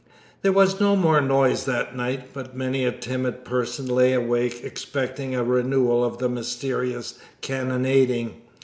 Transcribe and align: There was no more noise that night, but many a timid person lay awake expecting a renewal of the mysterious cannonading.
There 0.41 0.51
was 0.51 0.79
no 0.79 0.95
more 0.95 1.21
noise 1.21 1.65
that 1.65 1.95
night, 1.95 2.29
but 2.33 2.55
many 2.57 2.85
a 2.85 2.91
timid 2.91 3.45
person 3.45 3.85
lay 3.85 4.13
awake 4.13 4.61
expecting 4.63 5.35
a 5.35 5.43
renewal 5.43 6.03
of 6.03 6.17
the 6.17 6.27
mysterious 6.27 7.19
cannonading. 7.43 8.41